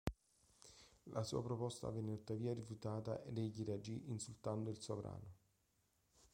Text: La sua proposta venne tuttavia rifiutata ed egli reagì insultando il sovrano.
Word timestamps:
La 1.13 1.21
sua 1.21 1.43
proposta 1.43 1.91
venne 1.91 2.15
tuttavia 2.15 2.55
rifiutata 2.55 3.21
ed 3.21 3.37
egli 3.37 3.63
reagì 3.63 4.09
insultando 4.09 4.71
il 4.71 4.81
sovrano. 4.81 5.33